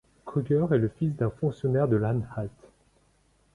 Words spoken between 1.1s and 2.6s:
d’un fonctionnaire de l'Anhalt.